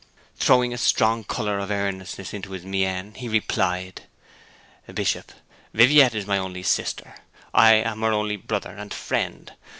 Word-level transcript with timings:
Throwing 0.35 0.73
a 0.73 0.79
strong 0.79 1.23
colour 1.23 1.59
of 1.59 1.69
earnestness 1.69 2.33
into 2.33 2.53
his 2.53 2.65
mien 2.65 3.13
he 3.13 3.29
replied: 3.29 4.01
'Bishop, 4.91 5.31
Viviette 5.75 6.15
is 6.15 6.25
my 6.25 6.39
only 6.39 6.63
sister; 6.63 7.17
I 7.53 7.73
am 7.73 8.01
her 8.01 8.11
only 8.11 8.37
brother 8.37 8.71
and 8.71 8.91
friend. 8.91 9.53